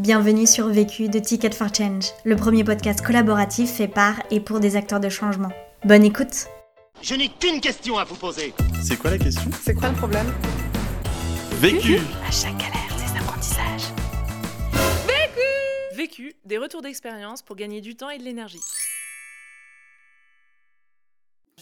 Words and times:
Bienvenue 0.00 0.46
sur 0.46 0.68
Vécu 0.68 1.10
de 1.10 1.18
Ticket 1.18 1.50
for 1.50 1.68
Change, 1.74 2.06
le 2.24 2.34
premier 2.34 2.64
podcast 2.64 3.02
collaboratif 3.04 3.70
fait 3.70 3.86
par 3.86 4.14
et 4.30 4.40
pour 4.40 4.58
des 4.58 4.74
acteurs 4.76 4.98
de 4.98 5.10
changement. 5.10 5.50
Bonne 5.84 6.04
écoute 6.04 6.46
Je 7.02 7.14
n'ai 7.14 7.28
qu'une 7.28 7.60
question 7.60 7.98
à 7.98 8.04
vous 8.04 8.14
poser. 8.14 8.54
C'est 8.82 8.96
quoi 8.96 9.10
la 9.10 9.18
question? 9.18 9.50
C'est 9.60 9.74
quoi 9.74 9.90
le 9.90 9.94
problème? 9.94 10.32
Vécu 11.60 11.98
À 12.26 12.30
chaque 12.30 12.56
galère, 12.56 12.96
des 12.96 13.18
apprentissages. 13.20 13.92
Vécu, 15.94 16.32
des 16.46 16.56
retours 16.56 16.80
d'expérience 16.80 17.42
pour 17.42 17.56
gagner 17.56 17.82
du 17.82 17.94
temps 17.94 18.08
et 18.08 18.16
de 18.16 18.24
l'énergie. 18.24 18.60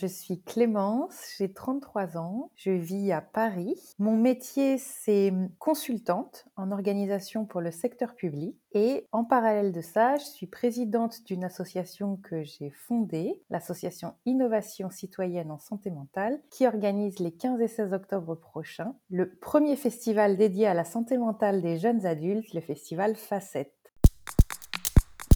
Je 0.01 0.07
suis 0.07 0.41
Clémence, 0.43 1.35
j'ai 1.39 1.53
33 1.53 2.19
ans, 2.19 2.53
je 2.55 2.71
vis 2.71 3.11
à 3.11 3.21
Paris. 3.21 3.75
Mon 3.99 4.17
métier, 4.17 4.79
c'est 4.79 5.33
consultante 5.59 6.47
en 6.55 6.71
organisation 6.71 7.45
pour 7.45 7.61
le 7.61 7.73
secteur 7.73 8.15
public 8.15 8.55
et 8.75 9.09
en 9.11 9.25
parallèle 9.25 9.73
de 9.73 9.81
ça, 9.81 10.17
je 10.17 10.25
suis 10.25 10.47
présidente 10.47 11.25
d'une 11.27 11.43
association 11.43 12.17
que 12.17 12.45
j'ai 12.45 12.71
fondée, 12.71 13.43
l'association 13.51 14.15
Innovation 14.25 14.89
citoyenne 14.89 15.51
en 15.51 15.59
santé 15.59 15.91
mentale, 15.91 16.39
qui 16.49 16.65
organise 16.65 17.19
les 17.19 17.33
15 17.33 17.61
et 17.61 17.67
16 17.67 17.93
octobre 17.93 18.37
prochains 18.37 18.95
le 19.11 19.29
premier 19.29 19.75
festival 19.75 20.37
dédié 20.37 20.69
à 20.69 20.75
la 20.75 20.85
santé 20.85 21.19
mentale 21.19 21.61
des 21.61 21.77
jeunes 21.77 22.07
adultes, 22.07 22.55
le 22.55 22.61
festival 22.61 23.17
Facette. 23.17 23.75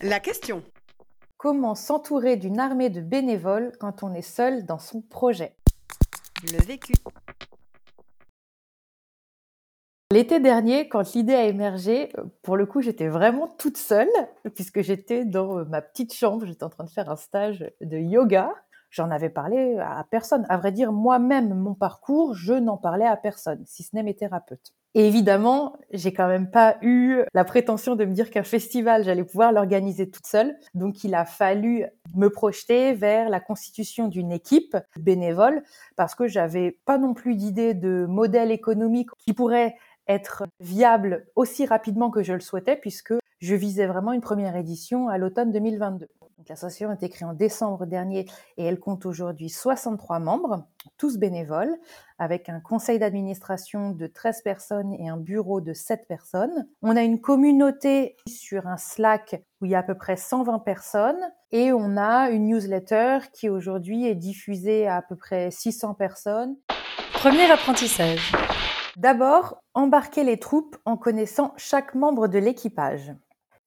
La 0.03 0.21
question. 0.21 0.63
Comment 1.43 1.75
s'entourer 1.75 2.37
d'une 2.37 2.61
armée 2.61 2.89
de 2.89 3.01
bénévoles 3.01 3.73
quand 3.81 4.05
on 4.05 4.15
est 4.15 4.23
seul 4.23 4.65
dans 4.65 4.79
son 4.79 5.01
projet 5.01 5.57
Le 6.45 6.65
vécu. 6.65 6.93
L'été 10.13 10.39
dernier, 10.39 10.89
quand 10.89 11.15
l'idée 11.15 11.35
a 11.35 11.47
émergé, 11.47 12.13
pour 12.43 12.57
le 12.57 12.65
coup, 12.65 12.81
j'étais 12.81 13.09
vraiment 13.09 13.49
toute 13.49 13.77
seule, 13.77 14.07
puisque 14.55 14.83
j'étais 14.83 15.25
dans 15.25 15.59
euh, 15.59 15.65
ma 15.65 15.83
petite 15.83 16.15
chambre, 16.15 16.47
j'étais 16.47 16.63
en 16.63 16.71
train 16.71 16.85
de 16.85 16.91
faire 16.91 17.11
un 17.11 17.17
stage 17.17 17.69
de 17.81 17.99
yoga. 17.99 18.55
J'en 18.91 19.11
avais 19.11 19.29
parlé 19.29 19.79
à 19.81 20.07
personne. 20.09 20.47
À 20.49 20.59
vrai 20.59 20.71
dire, 20.71 20.93
moi-même, 20.93 21.55
mon 21.55 21.75
parcours, 21.75 22.35
je 22.35 22.55
n'en 22.55 22.77
parlais 22.77 23.07
à 23.07 23.17
personne, 23.17 23.65
si 23.67 23.83
ce 23.83 23.97
n'est 23.97 24.05
mes 24.05 24.15
thérapeutes. 24.15 24.75
Et 24.95 25.07
évidemment, 25.07 25.79
j'ai 25.91 26.13
quand 26.13 26.29
même 26.29 26.51
pas 26.51 26.77
eu 26.83 27.23
la 27.33 27.45
prétention 27.45 27.97
de 27.97 28.05
me 28.05 28.13
dire 28.13 28.31
qu'un 28.31 28.43
festival, 28.43 29.05
j'allais 29.05 29.25
pouvoir 29.25 29.51
l'organiser 29.51 30.11
toute 30.11 30.27
seule. 30.27 30.55
Donc, 30.75 31.03
il 31.03 31.15
a 31.15 31.25
fallu 31.25 31.87
me 32.15 32.29
projeter 32.29 32.93
vers 32.93 33.31
la 33.31 33.41
constitution 33.41 34.09
d'une 34.09 34.33
équipe 34.33 34.77
bénévole 34.99 35.63
parce 35.97 36.15
que 36.15 36.29
j'avais 36.29 36.79
pas 36.85 36.99
non 36.99 37.15
plus 37.15 37.37
d'idée 37.37 37.73
de 37.73 38.05
modèle 38.07 38.51
économique 38.51 39.09
qui 39.19 39.33
pourrait 39.33 39.77
être 40.09 40.45
viable 40.61 41.27
aussi 41.37 41.65
rapidement 41.65 42.11
que 42.11 42.23
je 42.23 42.35
le 42.35 42.41
souhaitais 42.41 42.77
puisque 42.77 43.15
je 43.41 43.55
visais 43.55 43.87
vraiment 43.87 44.13
une 44.13 44.21
première 44.21 44.57
édition 44.57 45.09
à 45.09 45.17
l'automne 45.17 45.53
2022. 45.53 46.09
L'association 46.49 46.91
a 46.91 46.95
été 46.95 47.09
créée 47.09 47.29
en 47.29 47.35
décembre 47.35 47.85
dernier 47.87 48.27
et 48.57 48.65
elle 48.65 48.81
compte 48.81 49.05
aujourd'hui 49.05 49.49
63 49.49 50.19
membres, 50.19 50.67
tous 50.97 51.19
bénévoles, 51.19 51.77
avec 52.19 52.49
un 52.49 52.61
conseil 52.61 52.99
d'administration 52.99 53.91
de 53.91 54.07
13 54.07 54.43
personnes 54.43 54.95
et 54.95 55.09
un 55.09 55.19
bureau 55.19 55.61
de 55.61 55.73
7 55.73 56.07
personnes. 56.09 56.67
On 56.81 56.97
a 56.97 57.03
une 57.03 57.21
communauté 57.21 58.17
sur 58.27 58.67
un 58.67 58.77
Slack 58.77 59.43
où 59.61 59.67
il 59.67 59.73
y 59.73 59.75
a 59.75 59.81
à 59.81 59.83
peu 59.83 59.97
près 59.97 60.17
120 60.17 60.61
personnes 60.61 61.21
et 61.51 61.73
on 61.73 61.97
a 61.97 62.31
une 62.31 62.47
newsletter 62.47 63.19
qui 63.33 63.49
aujourd'hui 63.49 64.07
est 64.07 64.15
diffusée 64.15 64.87
à 64.87 65.03
à 65.03 65.03
peu 65.03 65.17
près 65.17 65.51
600 65.51 65.95
personnes. 65.95 66.57
Premier 67.13 67.51
apprentissage. 67.51 68.33
D'abord, 68.97 69.63
embarquer 69.75 70.23
les 70.23 70.39
troupes 70.39 70.77
en 70.85 70.97
connaissant 70.97 71.55
chaque 71.57 71.95
membre 71.95 72.29
de 72.29 72.39
l'équipage. 72.39 73.13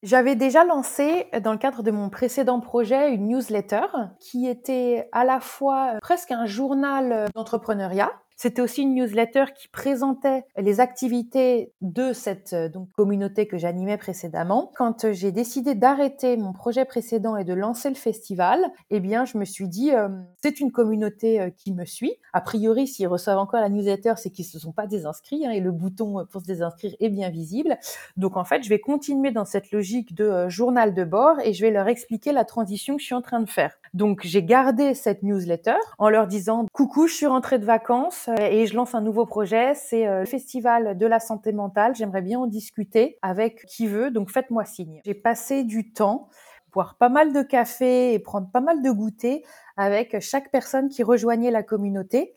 J'avais 0.06 0.36
déjà 0.36 0.64
lancé, 0.64 1.26
dans 1.42 1.52
le 1.52 1.58
cadre 1.58 1.82
de 1.82 1.90
mon 1.90 2.12
précédent 2.12 2.60
projet, 2.60 3.12
une 3.12 3.28
newsletter 3.28 3.88
qui 4.20 4.46
était 4.48 5.10
à 5.12 5.26
la 5.26 5.40
fois 5.40 5.96
presque 6.00 6.30
un 6.30 6.46
journal 6.46 7.28
d'entrepreneuriat 7.34 8.12
c'était 8.36 8.62
aussi 8.62 8.82
une 8.82 8.96
newsletter 8.96 9.46
qui 9.56 9.68
présentait 9.70 10.44
les 10.58 10.80
activités 10.80 11.72
de 11.82 12.12
cette 12.12 12.54
euh, 12.54 12.70
communauté 12.96 13.48
que 13.48 13.58
j'animais 13.58 13.98
précédemment. 13.98 14.72
Quand 14.76 15.06
euh, 15.06 15.14
j'ai 15.14 15.32
décidé 15.32 15.74
d'arrêter 15.74 16.36
mon 16.36 16.52
projet 16.52 16.84
précédent 16.84 17.38
et 17.38 17.46
de 17.46 17.54
lancer 17.54 17.90
le 17.90 17.96
festival, 17.96 18.60
eh 18.90 19.00
bien, 19.00 19.24
je 19.26 19.38
me 19.38 19.46
suis 19.46 19.70
dit, 19.70 19.94
euh, 19.94 20.10
c'est 20.42 20.60
une 20.60 20.72
communauté 20.72 21.54
qui 21.58 21.74
me 21.74 21.86
suit. 21.86 22.14
A 22.34 22.42
priori, 22.42 22.88
s'ils 22.88 23.08
reçoivent 23.08 23.38
encore 23.38 23.62
la 23.62 23.70
newsletter, 23.70 24.14
c'est 24.18 24.32
qu'ils 24.32 24.46
se 24.46 24.60
sont 24.60 24.74
pas 24.74 24.88
désinscrits 24.88 25.46
hein, 25.46 25.52
et 25.52 25.62
le 25.62 25.72
bouton 25.72 26.26
pour 26.30 26.42
se 26.42 26.46
désinscrire 26.46 26.94
est 27.00 27.10
bien 27.10 27.30
visible. 27.30 27.78
Donc, 28.18 28.38
en 28.38 28.44
fait, 28.44 28.64
je 28.64 28.70
vais 28.70 28.80
continuer 28.80 29.32
dans 29.32 29.46
cette 29.46 29.72
logique 29.72 30.14
de 30.14 30.50
journal 30.50 30.94
de 30.94 31.04
bord 31.04 31.40
et 31.40 31.54
je 31.54 31.62
vais 31.62 31.72
leur 31.72 31.88
expliquer 31.88 32.34
la 32.34 32.46
transition 32.46 32.96
que 32.96 33.02
je 33.02 33.06
suis 33.06 33.16
en 33.16 33.22
train 33.22 33.40
de 33.40 33.50
faire. 33.50 33.78
Donc, 33.96 34.22
j'ai 34.24 34.44
gardé 34.44 34.94
cette 34.94 35.24
newsletter 35.24 35.78
en 36.00 36.10
leur 36.10 36.28
disant, 36.28 36.66
coucou, 36.74 37.08
je 37.08 37.14
suis 37.14 37.28
rentrée 37.28 37.60
de 37.60 37.66
vacances 37.66 38.28
euh, 38.28 38.36
et 38.38 38.68
je 38.68 38.76
lance 38.76 38.94
un 38.94 39.00
nouveau 39.00 39.26
projet. 39.26 39.74
C'est 39.74 40.06
euh, 40.06 40.20
le 40.20 40.26
festival 40.26 40.98
de 40.98 41.06
la 41.06 41.22
santé 41.22 41.54
mentale. 41.54 41.96
J'aimerais 41.96 42.22
bien 42.22 42.40
en 42.40 42.46
discuter 42.46 43.18
avec 43.22 43.66
qui 43.68 43.88
veut. 43.88 44.12
Donc 44.12 44.32
faites-moi 44.32 44.66
signe. 44.66 45.00
J'ai 45.06 45.14
passé 45.14 45.64
du 45.64 45.94
temps 45.94 46.28
boire 46.74 46.98
pas 46.98 47.08
mal 47.08 47.32
de 47.32 47.42
café 47.42 48.14
et 48.14 48.20
prendre 48.20 48.52
pas 48.52 48.60
mal 48.60 48.82
de 48.82 48.92
goûter 48.92 49.46
avec 49.78 50.20
chaque 50.20 50.52
personne 50.52 50.90
qui 50.90 51.02
rejoignait 51.02 51.50
la 51.50 51.64
communauté. 51.64 52.34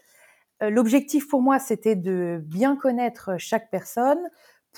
Euh, 0.62 0.70
l'objectif 0.70 1.26
pour 1.26 1.42
moi, 1.42 1.58
c'était 1.58 1.96
de 1.96 2.40
bien 2.44 2.76
connaître 2.76 3.32
chaque 3.38 3.68
personne 3.68 4.20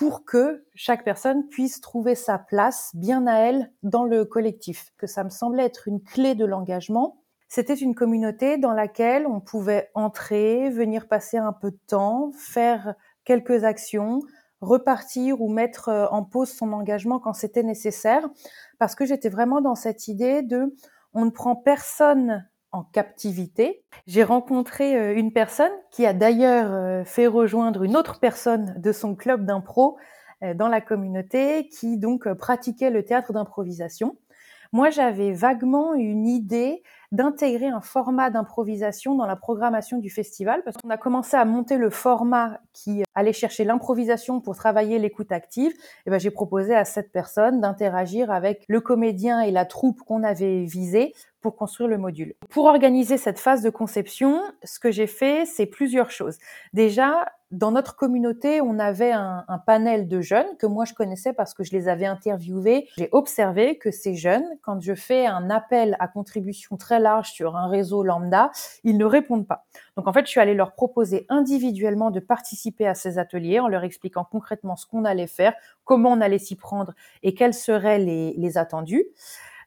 pour 0.01 0.25
que 0.25 0.65
chaque 0.75 1.05
personne 1.05 1.47
puisse 1.49 1.83
trouver 1.83 2.15
sa 2.15 2.39
place 2.39 2.91
bien 2.95 3.27
à 3.27 3.37
elle 3.37 3.71
dans 3.83 4.05
le 4.05 4.25
collectif. 4.25 4.95
Que 4.97 5.07
ça 5.07 5.25
me 5.25 5.29
semblait 5.29 5.67
être 5.67 5.89
une 5.89 6.03
clé 6.03 6.35
de 6.35 6.45
l'engagement 6.45 7.21
c'était 7.53 7.75
une 7.75 7.97
communauté 7.97 8.59
dans 8.59 8.73
laquelle 8.73 9.27
on 9.27 9.41
pouvait 9.41 9.91
entrer, 9.95 10.71
venir 10.71 11.09
passer 11.09 11.37
un 11.37 11.53
peu 11.53 11.73
de 11.73 11.81
temps, 11.89 12.31
faire 12.39 12.95
quelques 13.25 13.65
actions, 13.65 14.21
repartir 14.61 15.41
ou 15.41 15.53
mettre 15.53 15.89
euh, 15.89 16.07
en 16.13 16.23
pause 16.23 16.53
son 16.53 16.73
engagement 16.73 17.19
quand 17.19 17.33
c'était 17.33 17.65
nécessaire, 17.65 18.29
parce 18.79 18.95
que 18.95 19.05
j'étais 19.05 19.31
vraiment 19.31 19.61
dans 19.61 19.75
cette 19.75 20.07
idée 20.07 20.43
de 20.43 20.77
on 21.13 21.25
ne 21.25 21.31
prend 21.31 21.57
personne 21.57 22.49
en 22.73 22.83
captivité. 22.85 23.85
J'ai 24.07 24.23
rencontré 24.23 24.97
euh, 24.97 25.15
une 25.17 25.33
personne 25.33 25.73
qui 25.91 26.07
a 26.07 26.13
d'ailleurs 26.13 26.73
euh, 26.73 27.05
fait 27.05 27.27
rejoindre 27.27 27.83
une 27.83 27.97
autre 27.97 28.21
personne 28.21 28.75
de 28.79 28.93
son 28.93 29.15
club 29.15 29.45
d'impro 29.45 29.99
dans 30.55 30.69
la 30.69 30.81
communauté 30.81 31.69
qui 31.69 31.99
donc 31.99 32.27
pratiquait 32.33 32.89
le 32.89 33.05
théâtre 33.05 33.35
d'improvisation. 33.35 34.17
Moi, 34.73 34.89
j'avais 34.89 35.33
vaguement 35.33 35.93
une 35.93 36.27
idée 36.27 36.83
d'intégrer 37.13 37.67
un 37.67 37.81
format 37.81 38.31
d'improvisation 38.31 39.15
dans 39.15 39.27
la 39.27 39.37
programmation 39.37 39.99
du 39.99 40.11
festival 40.11 40.63
parce 40.65 40.77
qu'on 40.77 40.91
a 40.91 40.97
commencé 40.97 41.37
à 41.37 41.45
monter 41.45 41.77
le 41.77 41.91
format 41.91 42.61
qui 42.73 43.03
allait 43.15 43.33
chercher 43.33 43.65
l'improvisation 43.65 44.41
pour 44.41 44.57
travailler 44.57 44.99
l'écoute 44.99 45.33
active. 45.33 45.73
Et 46.07 46.11
ben, 46.11 46.21
j'ai 46.21 46.31
proposé 46.31 46.75
à 46.75 46.85
cette 46.85 47.13
personne 47.13 47.61
d'interagir 47.61 48.31
avec 48.31 48.65
le 48.69 48.81
comédien 48.81 49.41
et 49.41 49.51
la 49.51 49.65
troupe 49.65 50.03
qu'on 50.03 50.23
avait 50.23 50.65
visé 50.65 51.15
pour 51.41 51.57
construire 51.57 51.89
le 51.89 51.99
module. 51.99 52.35
Pour 52.51 52.67
organiser 52.67 53.17
cette 53.17 53.39
phase 53.39 53.63
de 53.63 53.71
conception, 53.71 54.43
ce 54.63 54.79
que 54.79 54.91
j'ai 54.91 55.07
fait, 55.07 55.47
c'est 55.47 55.67
plusieurs 55.67 56.11
choses. 56.11 56.39
Déjà, 56.75 57.27
dans 57.51 57.73
notre 57.73 57.97
communauté, 57.97 58.61
on 58.61 58.79
avait 58.79 59.13
un, 59.13 59.45
panel 59.67 60.07
de 60.09 60.21
jeunes 60.21 60.57
que 60.59 60.67
moi 60.67 60.85
je 60.85 60.95
connaissais 60.95 61.33
parce 61.33 61.53
que 61.53 61.65
je 61.65 61.73
les 61.73 61.89
avais 61.89 62.07
interviewés. 62.07 62.89
J'ai 62.97 63.09
observé 63.13 63.77
que 63.79 63.91
ces 63.91 64.15
jeunes, 64.15 64.45
quand 64.63 64.81
je 64.81 64.95
fais 64.95 65.27
un 65.27 65.51
appel 65.51 65.97
à 65.99 66.09
contribution 66.09 66.77
très 66.77 67.00
large 67.01 67.33
sur 67.33 67.57
un 67.57 67.69
réseau 67.69 68.03
lambda, 68.03 68.51
ils 68.85 68.97
ne 68.97 69.05
répondent 69.05 69.47
pas. 69.47 69.67
Donc 69.97 70.07
en 70.07 70.13
fait, 70.13 70.27
je 70.27 70.31
suis 70.31 70.41
allée 70.41 70.55
leur 70.55 70.73
proposer 70.73 71.27
individuellement 71.29 72.11
de 72.11 72.21
participer 72.21 72.87
à 72.87 72.95
ces 72.95 73.19
ateliers 73.19 73.61
en 73.61 73.69
leur 73.69 73.85
expliquant 73.85 74.25
concrètement 74.25 74.77
ce 74.77 74.87
qu'on 74.87 75.05
allait 75.05 75.27
faire, 75.27 75.55
comment 75.85 76.13
on 76.13 76.21
allait 76.21 76.39
s'y 76.39 76.57
prendre 76.57 76.95
et 77.23 77.35
quels 77.35 77.55
seraient 77.55 77.99
les, 77.99 78.35
les 78.37 78.59
attendus 78.59 79.07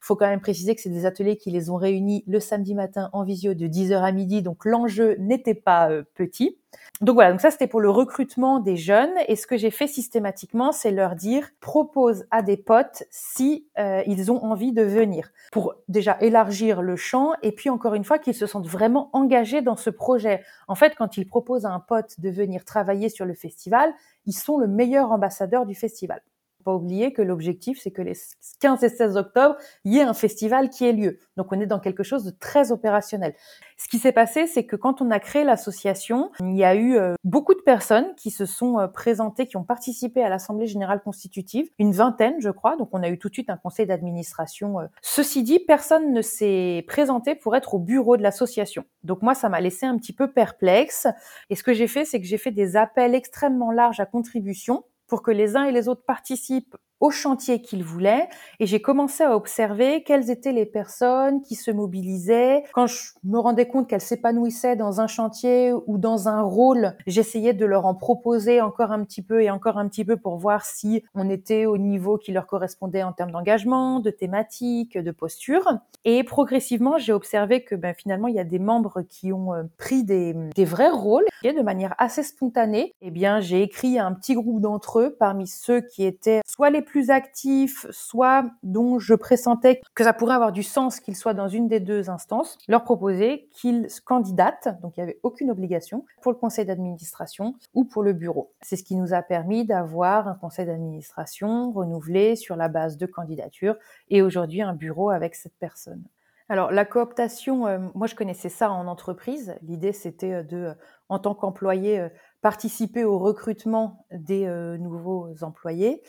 faut 0.03 0.17
quand 0.17 0.27
même 0.27 0.41
préciser 0.41 0.75
que 0.75 0.81
c'est 0.81 0.89
des 0.89 1.05
ateliers 1.05 1.37
qui 1.37 1.49
les 1.49 1.69
ont 1.69 1.77
réunis 1.77 2.25
le 2.27 2.41
samedi 2.41 2.75
matin 2.75 3.09
en 3.13 3.23
visio 3.23 3.53
de 3.53 3.67
10h 3.67 4.01
à 4.03 4.11
midi, 4.11 4.41
donc 4.41 4.65
l'enjeu 4.65 5.15
n'était 5.17 5.53
pas 5.53 5.89
euh, 5.89 6.03
petit. 6.13 6.57
Donc 6.99 7.15
voilà, 7.15 7.31
donc 7.31 7.39
ça 7.39 7.51
c'était 7.51 7.67
pour 7.67 7.79
le 7.79 7.89
recrutement 7.89 8.59
des 8.59 8.75
jeunes 8.75 9.13
et 9.29 9.37
ce 9.37 9.47
que 9.47 9.55
j'ai 9.55 9.71
fait 9.71 9.87
systématiquement, 9.87 10.73
c'est 10.73 10.91
leur 10.91 11.15
dire 11.15 11.51
propose 11.61 12.25
à 12.31 12.41
des 12.41 12.57
potes 12.57 13.03
si 13.11 13.67
euh, 13.79 14.03
ils 14.05 14.29
ont 14.29 14.43
envie 14.43 14.73
de 14.73 14.83
venir 14.83 15.31
pour 15.53 15.75
déjà 15.87 16.17
élargir 16.19 16.81
le 16.81 16.97
champ 16.97 17.31
et 17.41 17.53
puis 17.53 17.69
encore 17.69 17.93
une 17.93 18.03
fois 18.03 18.19
qu'ils 18.19 18.35
se 18.35 18.45
sentent 18.45 18.67
vraiment 18.67 19.09
engagés 19.13 19.61
dans 19.61 19.77
ce 19.77 19.89
projet. 19.89 20.43
En 20.67 20.75
fait, 20.75 20.95
quand 20.97 21.15
ils 21.15 21.25
proposent 21.25 21.65
à 21.65 21.71
un 21.71 21.79
pote 21.79 22.19
de 22.19 22.29
venir 22.29 22.65
travailler 22.65 23.07
sur 23.07 23.25
le 23.25 23.35
festival, 23.35 23.93
ils 24.25 24.33
sont 24.33 24.57
le 24.57 24.67
meilleur 24.67 25.13
ambassadeur 25.13 25.65
du 25.65 25.75
festival. 25.75 26.21
Pas 26.63 26.73
oublier 26.73 27.13
que 27.13 27.21
l'objectif, 27.21 27.79
c'est 27.81 27.91
que 27.91 28.01
les 28.01 28.13
15 28.59 28.83
et 28.83 28.89
16 28.89 29.17
octobre, 29.17 29.55
il 29.83 29.93
y 29.93 29.99
ait 29.99 30.03
un 30.03 30.13
festival 30.13 30.69
qui 30.69 30.85
ait 30.85 30.93
lieu. 30.93 31.19
Donc 31.37 31.51
on 31.51 31.59
est 31.59 31.65
dans 31.65 31.79
quelque 31.79 32.03
chose 32.03 32.23
de 32.23 32.31
très 32.31 32.71
opérationnel. 32.71 33.35
Ce 33.77 33.87
qui 33.87 33.99
s'est 33.99 34.11
passé, 34.11 34.47
c'est 34.47 34.65
que 34.65 34.75
quand 34.75 35.01
on 35.01 35.11
a 35.11 35.19
créé 35.19 35.43
l'association, 35.43 36.31
il 36.39 36.55
y 36.55 36.63
a 36.63 36.75
eu 36.75 36.95
euh, 36.95 37.15
beaucoup 37.23 37.53
de 37.53 37.61
personnes 37.61 38.13
qui 38.15 38.31
se 38.31 38.45
sont 38.45 38.79
euh, 38.79 38.87
présentées, 38.87 39.45
qui 39.45 39.57
ont 39.57 39.63
participé 39.63 40.23
à 40.23 40.29
l'Assemblée 40.29 40.67
générale 40.67 41.01
constitutive, 41.01 41.69
une 41.79 41.91
vingtaine, 41.91 42.35
je 42.39 42.49
crois. 42.49 42.77
Donc 42.77 42.89
on 42.93 43.03
a 43.03 43.09
eu 43.09 43.19
tout 43.19 43.29
de 43.29 43.33
suite 43.33 43.49
un 43.49 43.57
conseil 43.57 43.85
d'administration. 43.85 44.79
Euh. 44.79 44.85
Ceci 45.01 45.43
dit, 45.43 45.59
personne 45.59 46.13
ne 46.13 46.21
s'est 46.21 46.85
présenté 46.87 47.35
pour 47.35 47.55
être 47.55 47.73
au 47.73 47.79
bureau 47.79 48.15
de 48.15 48.23
l'association. 48.23 48.85
Donc 49.03 49.21
moi, 49.21 49.35
ça 49.35 49.49
m'a 49.49 49.59
laissé 49.59 49.85
un 49.85 49.97
petit 49.97 50.13
peu 50.13 50.31
perplexe. 50.31 51.07
Et 51.49 51.55
ce 51.55 51.63
que 51.63 51.73
j'ai 51.73 51.87
fait, 51.87 52.05
c'est 52.05 52.21
que 52.21 52.25
j'ai 52.25 52.37
fait 52.37 52.51
des 52.51 52.77
appels 52.77 53.15
extrêmement 53.15 53.71
larges 53.71 53.99
à 53.99 54.05
contribution 54.05 54.83
pour 55.13 55.21
que 55.21 55.29
les 55.29 55.55
uns 55.55 55.65
et 55.65 55.71
les 55.71 55.87
autres 55.89 56.05
participent 56.07 56.75
au 57.03 57.11
chantier 57.11 57.61
qu'il 57.61 57.83
voulait 57.83 58.29
et 58.61 58.65
j'ai 58.65 58.81
commencé 58.81 59.25
à 59.25 59.35
observer 59.35 60.03
quelles 60.03 60.31
étaient 60.31 60.53
les 60.53 60.65
personnes 60.65 61.41
qui 61.41 61.55
se 61.55 61.69
mobilisaient. 61.69 62.63
Quand 62.71 62.87
je 62.87 63.11
me 63.25 63.37
rendais 63.37 63.67
compte 63.67 63.89
qu'elles 63.89 63.99
s'épanouissaient 63.99 64.77
dans 64.77 65.01
un 65.01 65.07
chantier 65.07 65.73
ou 65.85 65.97
dans 65.97 66.29
un 66.29 66.41
rôle, 66.41 66.95
j'essayais 67.05 67.51
de 67.51 67.65
leur 67.65 67.85
en 67.87 67.93
proposer 67.93 68.61
encore 68.61 68.93
un 68.93 69.03
petit 69.03 69.21
peu 69.21 69.43
et 69.43 69.51
encore 69.51 69.77
un 69.77 69.89
petit 69.89 70.05
peu 70.05 70.15
pour 70.15 70.37
voir 70.37 70.63
si 70.63 71.03
on 71.13 71.29
était 71.29 71.65
au 71.65 71.77
niveau 71.77 72.17
qui 72.17 72.31
leur 72.31 72.47
correspondait 72.47 73.03
en 73.03 73.11
termes 73.11 73.31
d'engagement, 73.31 73.99
de 73.99 74.09
thématique, 74.09 74.97
de 74.97 75.11
posture. 75.11 75.79
Et 76.05 76.23
progressivement, 76.23 76.97
j'ai 76.97 77.11
observé 77.11 77.65
que 77.65 77.75
ben, 77.75 77.93
finalement, 77.93 78.29
il 78.29 78.35
y 78.35 78.39
a 78.39 78.45
des 78.45 78.59
membres 78.59 79.01
qui 79.01 79.33
ont 79.33 79.53
euh, 79.53 79.63
pris 79.77 80.05
des, 80.05 80.33
des 80.55 80.65
vrais 80.65 80.89
rôles 80.89 81.25
et 81.43 81.51
de 81.51 81.61
manière 81.61 81.95
assez 81.97 82.23
spontanée. 82.23 82.93
Eh 83.01 83.11
bien, 83.11 83.41
j'ai 83.41 83.61
écrit 83.61 83.99
à 83.99 84.05
un 84.05 84.13
petit 84.13 84.35
groupe 84.35 84.61
d'entre 84.61 84.99
eux 84.99 85.15
parmi 85.19 85.47
ceux 85.47 85.81
qui 85.81 86.05
étaient 86.05 86.39
soit 86.55 86.69
les 86.69 86.81
plus 86.81 87.09
actifs, 87.09 87.87
soit 87.89 88.45
dont 88.61 88.99
je 88.99 89.15
pressentais 89.15 89.81
que 89.95 90.03
ça 90.03 90.13
pourrait 90.13 90.35
avoir 90.35 90.51
du 90.51 90.61
sens 90.61 90.99
qu'ils 90.99 91.15
soient 91.15 91.33
dans 91.33 91.47
une 91.47 91.67
des 91.67 91.79
deux 91.79 92.09
instances, 92.09 92.57
leur 92.67 92.83
proposer 92.83 93.47
qu'ils 93.51 93.87
candidatent, 94.05 94.79
donc 94.81 94.95
il 94.95 94.99
n'y 94.99 95.03
avait 95.03 95.19
aucune 95.23 95.49
obligation, 95.49 96.05
pour 96.21 96.31
le 96.31 96.37
conseil 96.37 96.65
d'administration 96.65 97.55
ou 97.73 97.85
pour 97.85 98.03
le 98.03 98.13
bureau. 98.13 98.53
C'est 98.61 98.75
ce 98.75 98.83
qui 98.83 98.95
nous 98.95 99.13
a 99.13 99.23
permis 99.23 99.65
d'avoir 99.65 100.27
un 100.27 100.35
conseil 100.35 100.67
d'administration 100.67 101.71
renouvelé 101.71 102.35
sur 102.35 102.55
la 102.55 102.67
base 102.67 102.97
de 102.97 103.05
candidatures 103.07 103.75
et 104.09 104.21
aujourd'hui 104.21 104.61
un 104.61 104.73
bureau 104.73 105.09
avec 105.09 105.35
cette 105.35 105.57
personne. 105.59 106.03
Alors 106.49 106.71
la 106.71 106.85
cooptation, 106.85 107.67
euh, 107.67 107.79
moi 107.95 108.07
je 108.07 108.15
connaissais 108.15 108.49
ça 108.49 108.69
en 108.69 108.87
entreprise. 108.87 109.55
L'idée 109.61 109.93
c'était 109.93 110.33
euh, 110.33 110.43
de, 110.43 110.57
euh, 110.57 110.73
en 111.09 111.17
tant 111.19 111.33
qu'employé, 111.35 112.07
participer 112.43 113.03
au 113.03 113.17
recrutement 113.17 114.05
des 114.11 114.45
nouveaux 114.77 115.33
employés. 115.41 116.03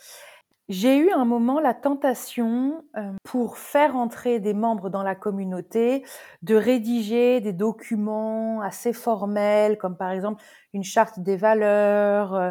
J'ai 0.71 0.97
eu 0.97 1.11
un 1.11 1.27
moment 1.27 1.61
la 1.61 1.75
tentation, 1.75 2.85
euh, 2.97 3.13
pour 3.23 3.59
faire 3.59 3.97
entrer 3.97 4.41
des 4.41 4.55
membres 4.55 4.89
dans 4.89 5.03
la 5.03 5.15
communauté, 5.15 6.05
de 6.43 6.55
rédiger 6.55 7.41
des 7.43 7.53
documents 7.53 8.63
assez 8.63 8.95
formels, 8.95 9.77
comme 9.77 9.97
par 9.97 10.11
exemple 10.11 10.43
une 10.73 10.83
charte 10.83 11.21
des 11.21 11.37
valeurs. 11.37 12.35
Euh. 12.35 12.51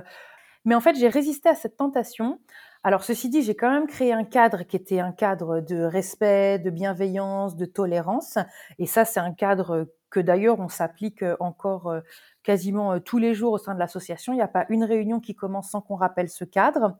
Mais 0.64 0.76
en 0.76 0.80
fait, 0.82 0.96
j'ai 0.96 1.10
résisté 1.10 1.50
à 1.50 1.56
cette 1.56 1.76
tentation. 1.76 2.40
Alors, 2.84 3.04
ceci 3.04 3.30
dit, 3.30 3.42
j'ai 3.42 3.56
quand 3.56 3.72
même 3.72 3.88
créé 3.88 4.14
un 4.14 4.26
cadre 4.26 4.62
qui 4.64 4.76
était 4.76 5.00
un 5.00 5.12
cadre 5.12 5.60
de 5.62 5.82
respect, 5.84 6.60
de 6.60 6.70
bienveillance, 6.70 7.56
de 7.56 7.66
tolérance. 7.66 8.38
Et 8.78 8.86
ça, 8.86 9.06
c'est 9.06 9.22
un 9.22 9.34
cadre 9.34 9.88
que 10.14 10.20
d'ailleurs 10.20 10.60
on 10.60 10.70
s'applique 10.70 11.26
encore 11.40 11.88
euh, 11.88 12.02
quasiment 12.44 13.00
tous 13.00 13.18
les 13.18 13.34
jours 13.34 13.54
au 13.54 13.58
sein 13.58 13.74
de 13.74 13.80
l'association. 13.80 14.34
Il 14.34 14.38
n'y 14.38 14.42
a 14.42 14.48
pas 14.48 14.66
une 14.70 14.84
réunion 14.84 15.20
qui 15.20 15.36
commence 15.36 15.72
sans 15.72 15.82
qu'on 15.82 15.96
rappelle 15.96 16.30
ce 16.30 16.44
cadre 16.44 16.98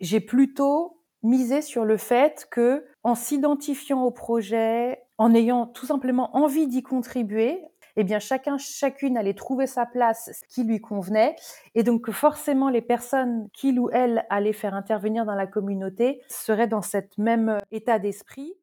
j'ai 0.00 0.20
plutôt 0.20 1.00
misé 1.22 1.62
sur 1.62 1.84
le 1.84 1.96
fait 1.96 2.46
que, 2.50 2.84
en 3.02 3.14
s'identifiant 3.14 4.02
au 4.02 4.10
projet, 4.10 5.02
en 5.18 5.34
ayant 5.34 5.66
tout 5.66 5.86
simplement 5.86 6.36
envie 6.36 6.66
d'y 6.66 6.82
contribuer, 6.82 7.62
eh 7.96 8.04
bien 8.04 8.18
chacun, 8.18 8.58
chacune 8.58 9.16
allait 9.16 9.34
trouver 9.34 9.66
sa 9.66 9.86
place, 9.86 10.30
ce 10.32 10.54
qui 10.54 10.64
lui 10.64 10.80
convenait, 10.80 11.36
et 11.74 11.84
donc 11.84 12.10
forcément 12.10 12.68
les 12.68 12.82
personnes 12.82 13.48
qu'il 13.52 13.78
ou 13.78 13.88
elle 13.92 14.26
allait 14.30 14.52
faire 14.52 14.74
intervenir 14.74 15.24
dans 15.24 15.34
la 15.34 15.46
communauté 15.46 16.20
seraient 16.28 16.66
dans 16.66 16.82
cet 16.82 17.16
même 17.18 17.58
état 17.70 17.98
d'esprit. 17.98 18.54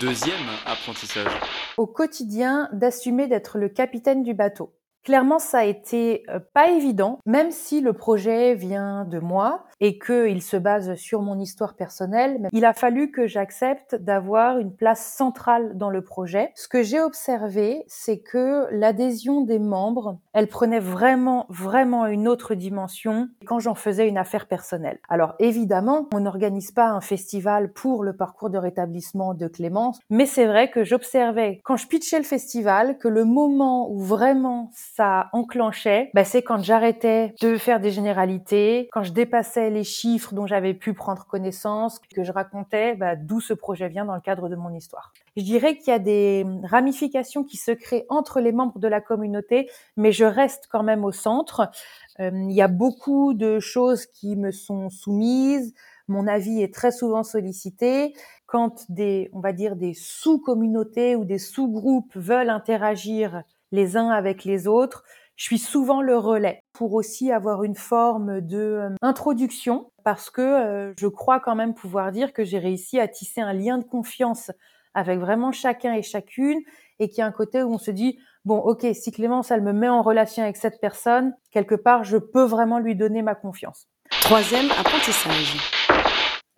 Deuxième 0.00 0.36
apprentissage. 0.66 1.32
Au 1.78 1.86
quotidien, 1.86 2.68
d'assumer 2.72 3.26
d'être 3.26 3.56
le 3.56 3.70
capitaine 3.70 4.22
du 4.22 4.34
bateau. 4.34 4.74
Clairement, 5.08 5.38
ça 5.38 5.60
a 5.60 5.64
été 5.64 6.22
euh, 6.28 6.38
pas 6.52 6.68
évident, 6.68 7.18
même 7.24 7.50
si 7.50 7.80
le 7.80 7.94
projet 7.94 8.54
vient 8.54 9.06
de 9.06 9.18
moi 9.18 9.64
et 9.80 9.98
qu'il 9.98 10.42
se 10.42 10.58
base 10.58 10.96
sur 10.96 11.22
mon 11.22 11.38
histoire 11.38 11.76
personnelle. 11.76 12.48
Il 12.52 12.66
a 12.66 12.74
fallu 12.74 13.10
que 13.10 13.26
j'accepte 13.26 13.94
d'avoir 13.94 14.58
une 14.58 14.74
place 14.74 15.14
centrale 15.16 15.78
dans 15.78 15.88
le 15.88 16.02
projet. 16.02 16.50
Ce 16.56 16.68
que 16.68 16.82
j'ai 16.82 17.00
observé, 17.00 17.84
c'est 17.86 18.18
que 18.18 18.66
l'adhésion 18.70 19.40
des 19.40 19.58
membres, 19.58 20.18
elle 20.34 20.48
prenait 20.48 20.80
vraiment, 20.80 21.46
vraiment 21.48 22.06
une 22.06 22.28
autre 22.28 22.54
dimension 22.54 23.28
quand 23.46 23.60
j'en 23.60 23.74
faisais 23.74 24.08
une 24.08 24.18
affaire 24.18 24.46
personnelle. 24.46 24.98
Alors 25.08 25.36
évidemment, 25.38 26.08
on 26.12 26.20
n'organise 26.20 26.72
pas 26.72 26.88
un 26.88 27.00
festival 27.00 27.72
pour 27.72 28.04
le 28.04 28.14
parcours 28.14 28.50
de 28.50 28.58
rétablissement 28.58 29.32
de 29.32 29.46
Clémence, 29.46 30.00
mais 30.10 30.26
c'est 30.26 30.46
vrai 30.46 30.70
que 30.70 30.84
j'observais 30.84 31.60
quand 31.64 31.76
je 31.76 31.86
pitchais 31.86 32.18
le 32.18 32.24
festival 32.24 32.98
que 32.98 33.08
le 33.08 33.24
moment 33.24 33.90
où 33.90 34.00
vraiment 34.00 34.70
ça 34.98 35.28
enclenchait, 35.32 36.10
bah, 36.12 36.24
c'est 36.24 36.42
quand 36.42 36.60
j'arrêtais 36.60 37.32
de 37.40 37.56
faire 37.56 37.78
des 37.78 37.92
généralités, 37.92 38.88
quand 38.90 39.04
je 39.04 39.12
dépassais 39.12 39.70
les 39.70 39.84
chiffres 39.84 40.34
dont 40.34 40.48
j'avais 40.48 40.74
pu 40.74 40.92
prendre 40.92 41.24
connaissance, 41.24 42.00
que 42.00 42.24
je 42.24 42.32
racontais 42.32 42.96
bah, 42.96 43.14
d'où 43.14 43.40
ce 43.40 43.54
projet 43.54 43.88
vient 43.88 44.04
dans 44.04 44.16
le 44.16 44.20
cadre 44.20 44.48
de 44.48 44.56
mon 44.56 44.74
histoire. 44.74 45.12
Je 45.36 45.44
dirais 45.44 45.76
qu'il 45.76 45.92
y 45.92 45.94
a 45.94 46.00
des 46.00 46.44
ramifications 46.64 47.44
qui 47.44 47.58
se 47.58 47.70
créent 47.70 48.06
entre 48.08 48.40
les 48.40 48.50
membres 48.50 48.80
de 48.80 48.88
la 48.88 49.00
communauté, 49.00 49.70
mais 49.96 50.10
je 50.10 50.24
reste 50.24 50.66
quand 50.68 50.82
même 50.82 51.04
au 51.04 51.12
centre. 51.12 51.70
Euh, 52.18 52.32
il 52.34 52.56
y 52.56 52.62
a 52.62 52.66
beaucoup 52.66 53.34
de 53.34 53.60
choses 53.60 54.04
qui 54.04 54.34
me 54.34 54.50
sont 54.50 54.90
soumises. 54.90 55.74
Mon 56.08 56.26
avis 56.26 56.60
est 56.60 56.74
très 56.74 56.90
souvent 56.90 57.22
sollicité. 57.22 58.14
Quand 58.46 58.84
des, 58.88 59.30
on 59.32 59.38
va 59.38 59.52
dire, 59.52 59.76
des 59.76 59.94
sous-communautés 59.94 61.14
ou 61.14 61.24
des 61.24 61.38
sous-groupes 61.38 62.16
veulent 62.16 62.50
interagir 62.50 63.44
les 63.72 63.96
uns 63.96 64.10
avec 64.10 64.44
les 64.44 64.66
autres. 64.66 65.04
Je 65.36 65.44
suis 65.44 65.58
souvent 65.58 66.02
le 66.02 66.16
relais 66.16 66.64
pour 66.72 66.94
aussi 66.94 67.30
avoir 67.30 67.62
une 67.62 67.76
forme 67.76 68.40
de 68.40 68.58
euh, 68.58 68.90
introduction 69.02 69.92
parce 70.02 70.30
que 70.30 70.42
euh, 70.42 70.92
je 70.98 71.06
crois 71.06 71.38
quand 71.38 71.54
même 71.54 71.74
pouvoir 71.74 72.10
dire 72.10 72.32
que 72.32 72.44
j'ai 72.44 72.58
réussi 72.58 72.98
à 72.98 73.06
tisser 73.06 73.40
un 73.40 73.52
lien 73.52 73.78
de 73.78 73.84
confiance 73.84 74.50
avec 74.94 75.20
vraiment 75.20 75.52
chacun 75.52 75.92
et 75.92 76.02
chacune 76.02 76.58
et 76.98 77.08
qu'il 77.08 77.18
y 77.18 77.20
a 77.20 77.26
un 77.26 77.32
côté 77.32 77.62
où 77.62 77.72
on 77.72 77.78
se 77.78 77.92
dit 77.92 78.18
bon 78.44 78.58
ok 78.58 78.84
si 78.94 79.12
Clémence 79.12 79.52
elle 79.52 79.62
me 79.62 79.72
met 79.72 79.88
en 79.88 80.02
relation 80.02 80.42
avec 80.42 80.56
cette 80.56 80.80
personne 80.80 81.34
quelque 81.52 81.76
part 81.76 82.02
je 82.02 82.16
peux 82.16 82.42
vraiment 82.42 82.80
lui 82.80 82.96
donner 82.96 83.22
ma 83.22 83.36
confiance. 83.36 83.86
Troisième 84.10 84.70
apprentissage. 84.72 85.56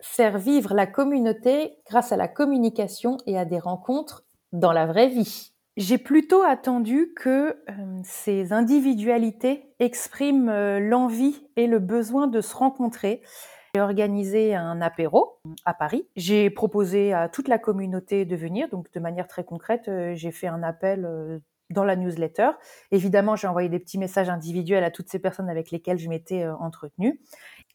Faire 0.01 0.39
vivre 0.39 0.73
la 0.73 0.87
communauté 0.87 1.77
grâce 1.87 2.11
à 2.11 2.17
la 2.17 2.27
communication 2.27 3.17
et 3.27 3.37
à 3.37 3.45
des 3.45 3.59
rencontres 3.59 4.23
dans 4.51 4.71
la 4.71 4.87
vraie 4.87 5.07
vie. 5.07 5.53
J'ai 5.81 5.97
plutôt 5.97 6.43
attendu 6.43 7.11
que 7.15 7.57
euh, 7.67 8.01
ces 8.03 8.53
individualités 8.53 9.73
expriment 9.79 10.47
euh, 10.47 10.79
l'envie 10.79 11.47
et 11.55 11.65
le 11.65 11.79
besoin 11.79 12.27
de 12.27 12.39
se 12.39 12.55
rencontrer. 12.55 13.23
J'ai 13.73 13.81
organisé 13.81 14.53
un 14.53 14.79
apéro 14.79 15.39
à 15.65 15.73
Paris. 15.73 16.07
J'ai 16.15 16.51
proposé 16.51 17.13
à 17.13 17.29
toute 17.29 17.47
la 17.47 17.57
communauté 17.57 18.25
de 18.25 18.35
venir. 18.35 18.69
Donc, 18.69 18.93
de 18.93 18.99
manière 18.99 19.27
très 19.27 19.43
concrète, 19.43 19.87
euh, 19.87 20.13
j'ai 20.13 20.29
fait 20.29 20.45
un 20.45 20.61
appel 20.61 21.41
dans 21.71 21.83
la 21.83 21.95
newsletter. 21.95 22.51
Évidemment, 22.91 23.35
j'ai 23.35 23.47
envoyé 23.47 23.67
des 23.67 23.79
petits 23.79 23.97
messages 23.97 24.29
individuels 24.29 24.83
à 24.83 24.91
toutes 24.91 25.09
ces 25.09 25.17
personnes 25.17 25.49
avec 25.49 25.71
lesquelles 25.71 25.97
je 25.97 26.09
m'étais 26.09 26.47
entretenue 26.47 27.19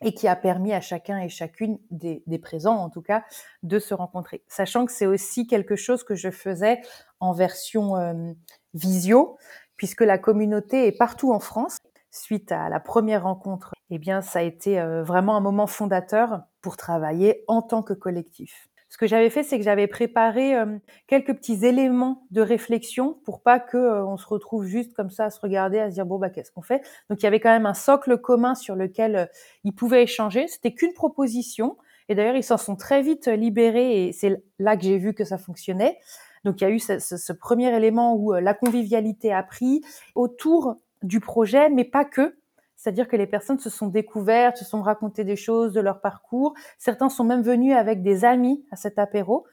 et 0.02 0.12
qui 0.12 0.28
a 0.28 0.36
permis 0.36 0.72
à 0.72 0.80
chacun 0.80 1.18
et 1.18 1.28
chacune 1.28 1.78
des, 1.90 2.22
présents, 2.38 2.76
en 2.76 2.90
tout 2.90 3.02
cas, 3.02 3.24
de 3.62 3.78
se 3.78 3.94
rencontrer. 3.94 4.42
Sachant 4.46 4.84
que 4.86 4.92
c'est 4.92 5.06
aussi 5.06 5.46
quelque 5.46 5.76
chose 5.76 6.04
que 6.04 6.14
je 6.14 6.30
faisais 6.30 6.80
en 7.20 7.32
version 7.32 7.96
euh, 7.96 8.32
visio, 8.74 9.38
puisque 9.76 10.02
la 10.02 10.18
communauté 10.18 10.86
est 10.86 10.96
partout 10.96 11.32
en 11.32 11.40
France. 11.40 11.78
Suite 12.10 12.50
à 12.52 12.68
la 12.68 12.80
première 12.80 13.24
rencontre, 13.24 13.74
eh 13.90 13.98
bien, 13.98 14.22
ça 14.22 14.38
a 14.38 14.42
été 14.42 14.80
euh, 14.80 15.02
vraiment 15.02 15.36
un 15.36 15.40
moment 15.40 15.66
fondateur 15.66 16.42
pour 16.62 16.76
travailler 16.76 17.44
en 17.46 17.62
tant 17.62 17.82
que 17.82 17.92
collectif. 17.92 18.68
Ce 18.88 18.98
que 18.98 19.06
j'avais 19.06 19.30
fait, 19.30 19.42
c'est 19.42 19.58
que 19.58 19.64
j'avais 19.64 19.88
préparé 19.88 20.56
euh, 20.56 20.78
quelques 21.06 21.34
petits 21.34 21.66
éléments 21.66 22.26
de 22.30 22.40
réflexion 22.40 23.18
pour 23.24 23.42
pas 23.42 23.58
que 23.58 23.76
euh, 23.76 24.06
on 24.06 24.16
se 24.16 24.26
retrouve 24.26 24.64
juste 24.64 24.94
comme 24.94 25.10
ça 25.10 25.24
à 25.24 25.30
se 25.30 25.40
regarder, 25.40 25.80
à 25.80 25.90
se 25.90 25.94
dire 25.94 26.06
bon 26.06 26.18
bah 26.18 26.30
qu'est-ce 26.30 26.52
qu'on 26.52 26.62
fait? 26.62 26.82
Donc 27.10 27.20
il 27.20 27.24
y 27.24 27.26
avait 27.26 27.40
quand 27.40 27.50
même 27.50 27.66
un 27.66 27.74
socle 27.74 28.16
commun 28.18 28.54
sur 28.54 28.76
lequel 28.76 29.16
euh, 29.16 29.26
ils 29.64 29.74
pouvaient 29.74 30.04
échanger. 30.04 30.46
C'était 30.46 30.72
qu'une 30.72 30.94
proposition. 30.94 31.76
Et 32.08 32.14
d'ailleurs, 32.14 32.36
ils 32.36 32.44
s'en 32.44 32.56
sont 32.56 32.76
très 32.76 33.02
vite 33.02 33.26
libérés 33.26 34.06
et 34.06 34.12
c'est 34.12 34.40
là 34.60 34.76
que 34.76 34.84
j'ai 34.84 34.96
vu 34.96 35.12
que 35.12 35.24
ça 35.24 35.38
fonctionnait. 35.38 35.98
Donc 36.46 36.60
il 36.60 36.64
y 36.64 36.66
a 36.68 36.70
eu 36.70 36.78
ce, 36.78 37.32
premier 37.32 37.74
élément 37.76 38.14
où 38.14 38.32
la 38.32 38.54
convivialité 38.54 39.32
a 39.32 39.42
pris 39.42 39.82
autour 40.14 40.76
du 41.02 41.18
projet, 41.18 41.68
mais 41.68 41.82
pas 41.82 42.04
que. 42.04 42.36
c'est-à-dire 42.76 43.08
que 43.08 43.16
les 43.16 43.26
personnes 43.26 43.58
se 43.58 43.68
sont 43.68 43.88
découvertes, 43.88 44.56
se 44.56 44.64
sont 44.64 44.80
racontées 44.80 45.24
des 45.24 45.34
choses 45.34 45.72
de 45.72 45.80
leur 45.80 46.00
parcours. 46.00 46.54
Certains 46.78 47.08
sont 47.08 47.24
même 47.24 47.42
venus 47.42 47.74
avec 47.74 48.04
des 48.04 48.24
amis 48.24 48.64
à 48.70 48.76
cet 48.76 49.00
apéro. 49.00 49.44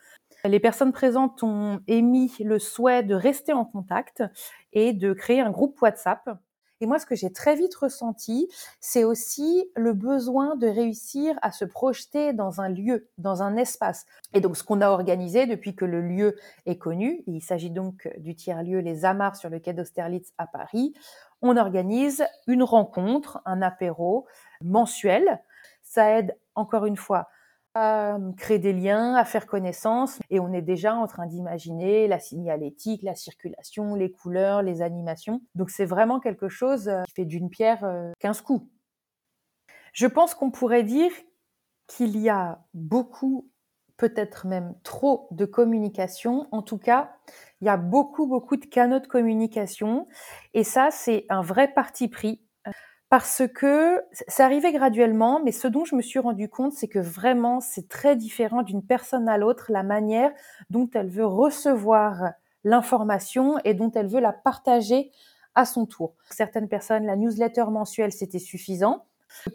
Les 0.46 0.60
personnes 0.60 0.92
présentes 0.92 1.42
ont 1.42 1.80
émis 1.88 2.32
le 2.40 2.60
souhait 2.60 3.02
de 3.02 3.16
rester 3.16 3.54
en 3.54 3.66
contact 3.66 4.24
et 4.72 4.94
de 4.94 5.14
créer 5.14 5.42
un 5.42 5.50
groupe 5.50 5.82
WhatsApp. 5.82 6.30
Et 6.84 6.86
moi, 6.86 7.00
ce 7.00 7.06
que 7.06 7.16
j'ai 7.16 7.32
très 7.32 7.56
vite 7.56 7.74
ressenti, 7.76 8.50
c'est 8.82 9.06
aussi 9.06 9.72
le 9.74 9.94
besoin 9.94 10.58
de 10.58 10.68
réussir 10.68 11.34
à 11.42 11.54
se 11.54 11.64
projeter 11.64 12.34
dans 12.34 12.60
un 12.60 12.68
lieu, 12.68 13.08
dans 13.18 13.42
un 13.42 13.56
espace. 13.56 14.06
Et 14.34 14.42
donc, 14.42 14.58
ce 14.58 14.66
qu'on 14.66 14.82
a 14.82 14.90
organisé 14.90 15.46
depuis 15.46 15.78
que 15.78 15.86
le 15.86 16.02
lieu 16.02 16.36
est 16.66 16.78
connu, 16.78 17.24
il 17.26 17.42
s'agit 17.42 17.70
donc 17.70 18.10
du 18.18 18.36
tiers-lieu 18.36 18.80
Les 18.80 19.06
Amars 19.06 19.38
sur 19.38 19.50
le 19.50 19.60
quai 19.60 19.72
d'Austerlitz 19.72 20.34
à 20.38 20.46
Paris, 20.46 20.94
on 21.42 21.56
organise 21.56 22.26
une 22.48 22.64
rencontre, 22.64 23.42
un 23.46 23.62
apéro 23.62 24.28
mensuel. 24.62 25.42
Ça 25.84 26.20
aide 26.20 26.38
encore 26.54 26.86
une 26.86 26.98
fois 26.98 27.30
à 27.76 28.18
créer 28.38 28.60
des 28.60 28.74
liens, 28.74 29.16
à 29.16 29.26
faire 29.26 29.48
connaissance. 29.48 30.20
Et 30.30 30.40
on 30.40 30.54
est 30.54 30.62
déjà 30.62 30.96
en 30.96 31.08
train 31.08 31.26
d'imaginer 31.26 32.08
la 32.08 32.20
signalétique, 32.20 33.04
la 33.04 33.16
circulation, 33.16 33.96
les 33.96 34.12
couleurs, 34.12 34.62
les 34.62 34.82
animations. 34.82 35.42
Donc 35.56 35.70
c'est 35.70 35.86
vraiment 35.86 36.20
quelque 36.20 36.50
chose 36.50 36.88
euh, 36.88 37.04
qui 37.08 37.14
fait 37.14 37.26
d'une 37.26 37.50
pierre 37.50 37.82
15 38.20 38.40
euh, 38.40 38.44
coups. 38.44 38.68
Je 39.94 40.08
pense 40.08 40.34
qu'on 40.34 40.52
pourrait 40.52 40.84
dire 40.84 41.12
qu'il 41.88 42.18
y 42.18 42.30
a 42.30 42.64
beaucoup, 42.74 43.50
peut-être 43.98 44.48
même 44.48 44.76
trop 44.84 45.28
de 45.32 45.46
communication. 45.46 46.48
En 46.52 46.62
tout 46.64 46.80
cas, 46.80 47.16
il 47.62 47.66
y 47.66 47.70
a 47.70 47.78
beaucoup, 47.78 48.28
beaucoup 48.28 48.58
de 48.58 48.66
canaux 48.66 49.00
de 49.00 49.08
communication. 49.08 50.08
Et 50.54 50.64
ça, 50.64 50.90
c'est 50.92 51.26
un 51.30 51.42
vrai 51.42 51.72
parti 51.72 52.08
pris 52.08 52.43
parce 53.14 53.44
que 53.48 54.02
ça 54.28 54.44
arrivait 54.44 54.72
graduellement, 54.72 55.40
mais 55.40 55.52
ce 55.52 55.68
dont 55.68 55.86
je 55.86 55.94
me 55.94 56.02
suis 56.02 56.18
rendu 56.18 56.50
compte, 56.50 56.74
c'est 56.74 56.88
que 56.88 56.98
vraiment, 56.98 57.60
c'est 57.60 57.88
très 57.88 58.16
différent 58.16 58.64
d'une 58.64 58.84
personne 58.84 59.30
à 59.30 59.38
l'autre, 59.38 59.68
la 59.70 59.84
manière 59.84 60.32
dont 60.72 60.90
elle 60.96 61.10
veut 61.10 61.28
recevoir 61.28 62.32
l'information 62.64 63.60
et 63.66 63.76
dont 63.76 63.92
elle 63.92 64.08
veut 64.08 64.20
la 64.20 64.34
partager 64.34 65.12
à 65.54 65.66
son 65.66 65.86
tour. 65.86 66.16
Pour 66.16 66.34
certaines 66.34 66.68
personnes, 66.68 67.06
la 67.06 67.16
newsletter 67.16 67.66
mensuelle, 67.66 68.12
c'était 68.12 68.40
suffisant. 68.40 69.06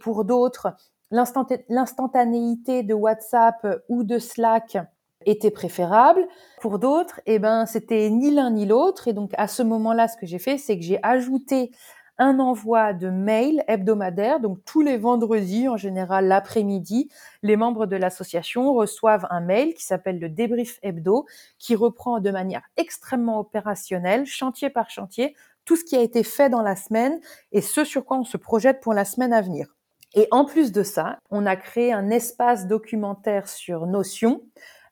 Pour 0.00 0.24
d'autres, 0.24 0.68
l'instantanéité 1.10 2.84
de 2.84 2.94
WhatsApp 2.94 3.66
ou 3.88 4.04
de 4.04 4.20
Slack 4.20 4.78
était 5.26 5.50
préférable. 5.50 6.28
Pour 6.60 6.78
d'autres, 6.78 7.20
eh 7.26 7.40
ben, 7.40 7.66
c'était 7.66 8.08
ni 8.08 8.30
l'un 8.30 8.50
ni 8.50 8.66
l'autre. 8.66 9.08
Et 9.08 9.12
donc, 9.12 9.32
à 9.36 9.48
ce 9.48 9.64
moment-là, 9.64 10.06
ce 10.06 10.16
que 10.16 10.26
j'ai 10.26 10.38
fait, 10.38 10.58
c'est 10.58 10.78
que 10.78 10.84
j'ai 10.84 11.00
ajouté 11.02 11.72
un 12.18 12.38
envoi 12.38 12.92
de 12.92 13.10
mail 13.10 13.64
hebdomadaire. 13.68 14.40
Donc 14.40 14.58
tous 14.64 14.80
les 14.80 14.98
vendredis, 14.98 15.68
en 15.68 15.76
général 15.76 16.26
l'après-midi, 16.26 17.08
les 17.42 17.56
membres 17.56 17.86
de 17.86 17.96
l'association 17.96 18.74
reçoivent 18.74 19.26
un 19.30 19.40
mail 19.40 19.74
qui 19.74 19.84
s'appelle 19.84 20.18
le 20.18 20.28
débrief 20.28 20.78
hebdo, 20.82 21.26
qui 21.58 21.74
reprend 21.74 22.20
de 22.20 22.30
manière 22.30 22.62
extrêmement 22.76 23.38
opérationnelle, 23.40 24.26
chantier 24.26 24.70
par 24.70 24.90
chantier, 24.90 25.34
tout 25.64 25.76
ce 25.76 25.84
qui 25.84 25.96
a 25.96 26.00
été 26.00 26.22
fait 26.22 26.48
dans 26.48 26.62
la 26.62 26.76
semaine 26.76 27.20
et 27.52 27.60
ce 27.60 27.84
sur 27.84 28.04
quoi 28.04 28.18
on 28.18 28.24
se 28.24 28.36
projette 28.36 28.80
pour 28.80 28.94
la 28.94 29.04
semaine 29.04 29.32
à 29.32 29.42
venir. 29.42 29.74
Et 30.14 30.26
en 30.30 30.46
plus 30.46 30.72
de 30.72 30.82
ça, 30.82 31.18
on 31.30 31.44
a 31.44 31.56
créé 31.56 31.92
un 31.92 32.08
espace 32.08 32.66
documentaire 32.66 33.48
sur 33.48 33.86
Notion 33.86 34.42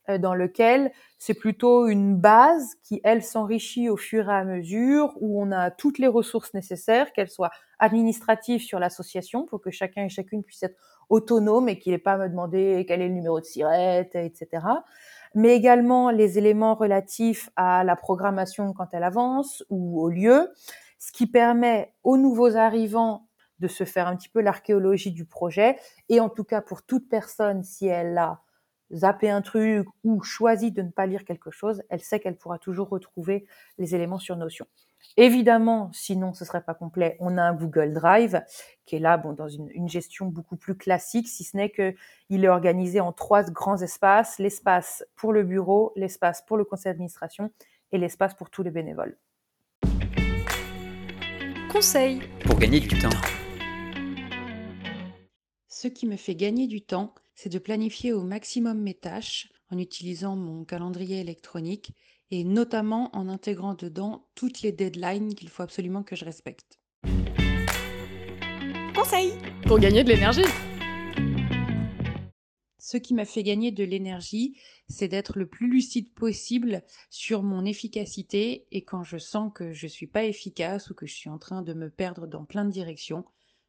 dans 0.08 0.34
lequel 0.34 0.92
c'est 1.18 1.34
plutôt 1.34 1.86
une 1.88 2.16
base 2.16 2.76
qui, 2.82 3.00
elle, 3.04 3.22
s'enrichit 3.22 3.88
au 3.88 3.96
fur 3.96 4.28
et 4.28 4.34
à 4.34 4.44
mesure, 4.44 5.14
où 5.20 5.42
on 5.42 5.52
a 5.52 5.70
toutes 5.70 5.98
les 5.98 6.06
ressources 6.06 6.54
nécessaires, 6.54 7.12
qu'elles 7.12 7.30
soient 7.30 7.50
administratives 7.78 8.62
sur 8.62 8.78
l'association, 8.78 9.46
pour 9.46 9.60
que 9.60 9.70
chacun 9.70 10.04
et 10.04 10.08
chacune 10.08 10.42
puisse 10.42 10.62
être 10.62 10.76
autonome 11.08 11.68
et 11.68 11.78
qu'il 11.78 11.92
n'ait 11.92 11.98
pas 11.98 12.14
à 12.14 12.18
me 12.18 12.28
demander 12.28 12.84
quel 12.88 13.00
est 13.00 13.08
le 13.08 13.14
numéro 13.14 13.40
de 13.40 13.44
sirette, 13.44 14.14
etc. 14.14 14.66
Mais 15.34 15.54
également 15.54 16.10
les 16.10 16.38
éléments 16.38 16.74
relatifs 16.74 17.50
à 17.56 17.84
la 17.84 17.96
programmation 17.96 18.72
quand 18.72 18.88
elle 18.92 19.04
avance 19.04 19.64
ou 19.70 20.00
au 20.00 20.08
lieu, 20.08 20.52
ce 20.98 21.12
qui 21.12 21.26
permet 21.26 21.94
aux 22.04 22.16
nouveaux 22.16 22.56
arrivants 22.56 23.28
de 23.58 23.68
se 23.68 23.84
faire 23.84 24.08
un 24.08 24.16
petit 24.16 24.28
peu 24.28 24.40
l'archéologie 24.40 25.12
du 25.12 25.24
projet 25.24 25.76
et 26.08 26.20
en 26.20 26.28
tout 26.28 26.44
cas 26.44 26.60
pour 26.60 26.82
toute 26.82 27.08
personne, 27.08 27.62
si 27.62 27.86
elle 27.86 28.18
a 28.18 28.40
zapper 28.92 29.30
un 29.30 29.42
truc 29.42 29.86
ou 30.04 30.22
choisit 30.22 30.74
de 30.74 30.82
ne 30.82 30.90
pas 30.90 31.06
lire 31.06 31.24
quelque 31.24 31.50
chose, 31.50 31.82
elle 31.88 32.00
sait 32.00 32.20
qu'elle 32.20 32.36
pourra 32.36 32.58
toujours 32.58 32.88
retrouver 32.88 33.46
les 33.78 33.94
éléments 33.94 34.18
sur 34.18 34.36
Notion. 34.36 34.66
Évidemment, 35.16 35.90
sinon 35.92 36.34
ce 36.34 36.44
serait 36.44 36.62
pas 36.62 36.74
complet, 36.74 37.16
on 37.20 37.38
a 37.38 37.42
un 37.42 37.54
Google 37.54 37.92
Drive 37.92 38.42
qui 38.84 38.96
est 38.96 39.00
là 39.00 39.16
bon, 39.16 39.32
dans 39.32 39.48
une, 39.48 39.68
une 39.70 39.88
gestion 39.88 40.26
beaucoup 40.26 40.56
plus 40.56 40.76
classique, 40.76 41.28
si 41.28 41.44
ce 41.44 41.56
n'est 41.56 41.70
qu'il 41.70 42.44
est 42.44 42.48
organisé 42.48 43.00
en 43.00 43.12
trois 43.12 43.42
grands 43.44 43.80
espaces, 43.80 44.38
l'espace 44.38 45.04
pour 45.14 45.32
le 45.32 45.42
bureau, 45.42 45.92
l'espace 45.96 46.42
pour 46.42 46.56
le 46.56 46.64
conseil 46.64 46.92
d'administration 46.92 47.50
et 47.92 47.98
l'espace 47.98 48.34
pour 48.34 48.50
tous 48.50 48.62
les 48.62 48.70
bénévoles. 48.70 49.16
Conseil 51.72 52.22
pour 52.44 52.58
gagner 52.58 52.80
du 52.80 52.88
temps. 52.98 53.10
Ce 55.68 55.88
qui 55.88 56.06
me 56.06 56.16
fait 56.16 56.34
gagner 56.34 56.66
du 56.66 56.80
temps, 56.80 57.14
c'est 57.36 57.50
de 57.50 57.58
planifier 57.58 58.14
au 58.14 58.22
maximum 58.22 58.80
mes 58.80 58.94
tâches 58.94 59.52
en 59.70 59.78
utilisant 59.78 60.36
mon 60.36 60.64
calendrier 60.64 61.20
électronique 61.20 61.92
et 62.30 62.42
notamment 62.42 63.14
en 63.14 63.28
intégrant 63.28 63.74
dedans 63.74 64.26
toutes 64.34 64.62
les 64.62 64.72
deadlines 64.72 65.34
qu'il 65.34 65.50
faut 65.50 65.62
absolument 65.62 66.02
que 66.02 66.16
je 66.16 66.24
respecte. 66.24 66.80
Conseil 68.94 69.34
pour 69.66 69.78
gagner 69.78 70.02
de 70.02 70.08
l'énergie. 70.08 70.42
Ce 72.78 72.96
qui 72.96 73.14
m'a 73.14 73.24
fait 73.24 73.42
gagner 73.42 73.72
de 73.72 73.84
l'énergie, 73.84 74.58
c'est 74.88 75.08
d'être 75.08 75.38
le 75.38 75.46
plus 75.46 75.68
lucide 75.68 76.14
possible 76.14 76.82
sur 77.10 77.42
mon 77.42 77.64
efficacité 77.64 78.66
et 78.70 78.84
quand 78.84 79.02
je 79.02 79.18
sens 79.18 79.52
que 79.54 79.72
je 79.72 79.86
ne 79.86 79.90
suis 79.90 80.06
pas 80.06 80.24
efficace 80.24 80.88
ou 80.88 80.94
que 80.94 81.04
je 81.04 81.14
suis 81.14 81.28
en 81.28 81.38
train 81.38 81.62
de 81.62 81.74
me 81.74 81.90
perdre 81.90 82.26
dans 82.26 82.44
plein 82.44 82.64
de 82.64 82.70
directions, 82.70 83.24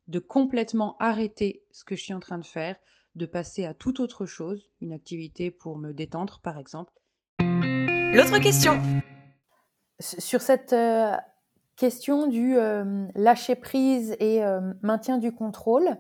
de 0.08 0.20
complètement 0.20 0.96
arrêter 1.00 1.64
ce 1.72 1.84
que 1.84 1.96
je 1.96 2.04
suis 2.04 2.14
en 2.14 2.20
train 2.20 2.38
de 2.38 2.46
faire, 2.46 2.78
de 3.18 3.26
passer 3.26 3.66
à 3.66 3.74
toute 3.74 4.00
autre 4.00 4.26
chose, 4.26 4.70
une 4.80 4.94
activité 4.94 5.52
pour 5.52 5.78
me 5.78 5.92
détendre 5.92 6.40
par 6.42 6.58
exemple. 6.58 6.94
L'autre 7.40 8.40
question 8.40 8.80
Sur 10.00 10.42
cette 10.42 10.74
euh, 10.74 11.16
question 11.76 12.28
du 12.28 12.58
euh, 12.58 13.06
lâcher 13.16 13.56
prise 13.56 14.16
et 14.20 14.44
euh, 14.44 14.62
maintien 14.82 15.18
du 15.18 15.34
contrôle, 15.34 15.98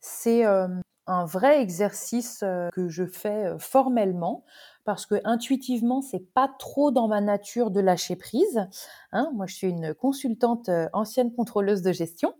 c'est 0.00 0.44
un 0.44 1.24
vrai 1.24 1.60
exercice 1.60 2.44
que 2.72 2.88
je 2.88 3.04
fais 3.04 3.54
formellement 3.58 4.44
parce 4.84 5.06
que 5.06 5.16
intuitivement 5.24 6.00
c'est 6.00 6.32
pas 6.32 6.48
trop 6.60 6.92
dans 6.92 7.08
ma 7.08 7.20
nature 7.20 7.72
de 7.72 7.80
lâcher 7.80 8.14
prise. 8.14 8.68
Hein. 9.10 9.30
Moi, 9.34 9.46
je 9.46 9.54
suis 9.56 9.68
une 9.68 9.94
consultante 9.94 10.70
ancienne 10.92 11.32
contrôleuse 11.34 11.82
de 11.82 11.92
gestion. 11.92 12.34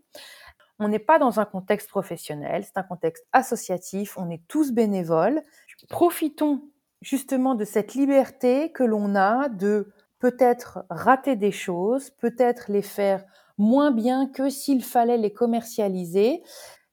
On 0.79 0.87
n'est 0.87 0.99
pas 0.99 1.17
dans 1.17 1.39
un 1.39 1.45
contexte 1.45 1.89
professionnel, 1.89 2.63
c'est 2.63 2.77
un 2.77 2.83
contexte 2.83 3.25
associatif, 3.31 4.17
on 4.17 4.29
est 4.29 4.45
tous 4.47 4.71
bénévoles. 4.71 5.41
Profitons 5.89 6.69
justement 7.01 7.55
de 7.55 7.65
cette 7.65 7.93
liberté 7.95 8.71
que 8.71 8.83
l'on 8.83 9.15
a 9.15 9.49
de 9.49 9.91
peut-être 10.19 10.85
rater 10.89 11.35
des 11.35 11.51
choses, 11.51 12.11
peut-être 12.11 12.71
les 12.71 12.81
faire 12.81 13.23
moins 13.57 13.91
bien 13.91 14.27
que 14.27 14.49
s'il 14.49 14.83
fallait 14.83 15.17
les 15.17 15.33
commercialiser. 15.33 16.43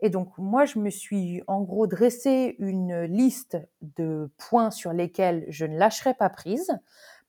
Et 0.00 0.10
donc 0.10 0.36
moi, 0.38 0.64
je 0.64 0.78
me 0.78 0.90
suis 0.90 1.42
en 1.46 1.62
gros 1.62 1.86
dressé 1.86 2.56
une 2.58 3.02
liste 3.02 3.58
de 3.82 4.30
points 4.38 4.70
sur 4.70 4.92
lesquels 4.92 5.44
je 5.48 5.66
ne 5.66 5.78
lâcherai 5.78 6.14
pas 6.14 6.30
prise 6.30 6.70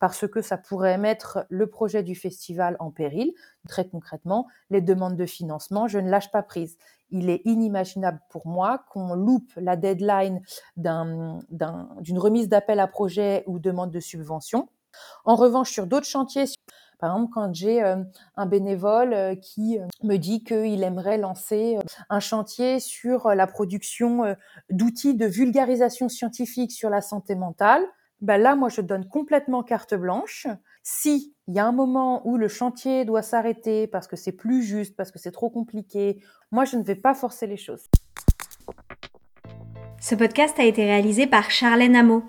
parce 0.05 0.27
que 0.27 0.43
ça 0.43 0.59
pourrait 0.59 1.00
mettre 1.00 1.47
le 1.50 1.65
projet 1.65 2.03
du 2.03 2.13
festival 2.13 2.77
en 2.79 2.91
péril. 2.91 3.33
Très 3.67 3.88
concrètement, 3.88 4.45
les 4.69 4.79
demandes 4.79 5.15
de 5.15 5.25
financement, 5.25 5.88
je 5.88 5.97
ne 5.97 6.12
lâche 6.12 6.29
pas 6.29 6.43
prise. 6.43 6.77
Il 7.09 7.27
est 7.31 7.41
inimaginable 7.43 8.19
pour 8.29 8.45
moi 8.45 8.85
qu'on 8.91 9.15
loupe 9.15 9.51
la 9.57 9.75
deadline 9.75 10.43
d'une 10.77 12.19
remise 12.19 12.50
d'appel 12.50 12.79
à 12.79 12.85
projet 12.85 13.43
ou 13.47 13.57
demande 13.57 13.89
de 13.89 14.00
subvention. 14.00 14.69
En 15.24 15.33
revanche, 15.33 15.71
sur 15.71 15.88
d'autres 15.88 16.05
chantiers, 16.05 16.45
par 17.00 17.15
exemple, 17.15 17.31
quand 17.33 17.51
j'ai 17.55 17.83
euh, 17.83 18.03
un 18.38 18.45
bénévole 18.45 19.13
euh, 19.13 19.35
qui 19.35 19.79
euh, 19.79 19.88
me 20.03 20.17
dit 20.17 20.43
qu'il 20.43 20.83
aimerait 20.83 21.17
lancer 21.17 21.79
un 22.12 22.19
chantier 22.19 22.79
sur 22.79 23.29
la 23.29 23.47
production 23.47 24.35
d'outils 24.69 25.15
de 25.15 25.25
vulgarisation 25.25 26.09
scientifique 26.09 26.71
sur 26.71 26.91
la 26.91 27.01
santé 27.01 27.33
mentale, 27.33 27.83
ben 28.22 28.38
là, 28.38 28.55
moi, 28.55 28.69
je 28.69 28.81
donne 28.81 29.07
complètement 29.07 29.63
carte 29.63 29.93
blanche. 29.93 30.48
Si 30.84 31.34
il 31.48 31.55
y 31.55 31.60
a 31.60 31.65
un 31.65 31.72
moment 31.72 32.27
où 32.27 32.38
le 32.38 32.48
chantier 32.48 33.05
doit 33.05 33.22
s'arrêter 33.22 33.88
parce 33.88 34.07
que 34.07 34.15
c'est 34.15 34.31
plus 34.31 34.63
juste, 34.63 34.95
parce 34.95 35.12
que 35.12 35.19
c'est 35.19 35.31
trop 35.31 35.50
compliqué, 35.50 36.19
moi, 36.51 36.65
je 36.65 36.77
ne 36.77 36.84
vais 36.84 36.95
pas 36.95 37.13
forcer 37.13 37.48
les 37.48 37.57
choses. 37.57 37.84
Ce 40.00 40.15
podcast 40.15 40.60
a 40.60 40.63
été 40.63 40.84
réalisé 40.84 41.27
par 41.27 41.51
Charlène 41.51 41.95
Amo. 41.95 42.24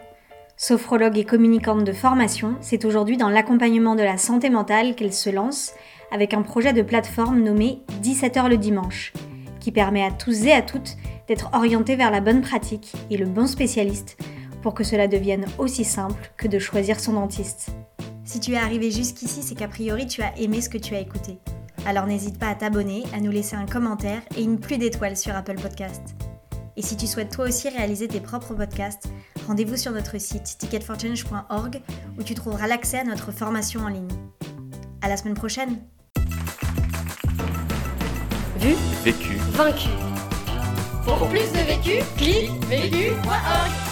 Sophrologue 0.57 1.19
et 1.19 1.25
communicante 1.25 1.85
de 1.85 1.93
formation, 1.93 2.57
c'est 2.63 2.87
aujourd'hui 2.87 3.19
dans 3.19 3.29
l'accompagnement 3.29 3.95
de 3.95 4.03
la 4.03 4.17
santé 4.17 4.49
mentale 4.49 4.95
qu'elle 4.95 5.13
se 5.13 5.29
lance 5.29 5.75
avec 6.11 6.33
un 6.33 6.41
projet 6.41 6.73
de 6.73 6.81
plateforme 6.81 7.43
nommé 7.43 7.83
17h 8.03 8.49
le 8.49 8.57
dimanche 8.57 9.13
qui 9.61 9.73
permet 9.73 10.03
à 10.03 10.11
tous 10.11 10.47
et 10.47 10.53
à 10.53 10.63
toutes 10.63 10.97
d'être 11.29 11.51
orientés 11.53 11.97
vers 11.97 12.11
la 12.11 12.21
bonne 12.21 12.41
pratique 12.41 12.93
et 13.11 13.17
le 13.17 13.27
bon 13.27 13.47
spécialiste 13.47 14.17
pour 14.67 14.75
que 14.75 14.83
cela 14.83 15.07
devienne 15.07 15.47
aussi 15.59 15.85
simple 15.85 16.33
que 16.37 16.49
de 16.49 16.59
choisir 16.59 16.99
son 16.99 17.13
dentiste. 17.13 17.69
Si 18.25 18.41
tu 18.41 18.55
es 18.55 18.57
arrivé 18.57 18.91
jusqu'ici, 18.91 19.45
c'est 19.45 19.55
qu'a 19.55 19.69
priori 19.69 20.09
tu 20.09 20.23
as 20.23 20.37
aimé 20.41 20.61
ce 20.61 20.69
que 20.69 20.77
tu 20.77 20.97
as 20.97 20.99
écouté. 20.99 21.39
Alors 21.87 22.05
n'hésite 22.05 22.37
pas 22.37 22.49
à 22.49 22.57
t'abonner, 22.57 23.05
à 23.15 23.21
nous 23.21 23.31
laisser 23.31 23.55
un 23.55 23.67
commentaire 23.67 24.23
et 24.37 24.43
une 24.43 24.59
pluie 24.59 24.79
d'étoiles 24.79 25.17
sur 25.17 25.37
Apple 25.37 25.55
Podcast. 25.55 26.03
Et 26.77 26.83
si 26.83 26.97
tu 26.97 27.07
souhaites 27.07 27.31
toi 27.31 27.45
aussi 27.45 27.69
réaliser 27.69 28.09
tes 28.09 28.19
propres 28.19 28.55
podcasts, 28.55 29.09
rendez-vous 29.47 29.77
sur 29.77 29.93
notre 29.93 30.19
site 30.21 30.57
ticketforchange.org 30.59 31.81
où 32.19 32.25
tu 32.25 32.35
trouveras 32.35 32.67
l'accès 32.67 32.99
à 32.99 33.05
notre 33.05 33.31
formation 33.31 33.83
en 33.83 33.89
ligne. 33.89 34.09
À 35.01 35.09
la 35.09 35.17
semaine 35.17 35.35
prochaine. 35.35 35.79
Vu, 38.59 38.75
Vécu. 39.05 39.37
vaincu. 39.53 39.91
Pour 41.05 41.29
plus 41.29 41.53
de 41.53 41.65
vécu, 41.69 42.05
clique 42.17 42.51
vécu.org. 42.65 43.86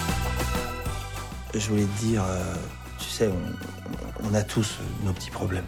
Je 1.56 1.68
voulais 1.68 1.84
te 1.84 2.04
dire, 2.04 2.24
euh, 2.24 2.54
tu 2.98 3.08
sais, 3.08 3.30
on, 4.24 4.34
a 4.34 4.42
tous 4.42 4.78
nos 5.04 5.12
petits 5.12 5.30
problèmes. 5.30 5.64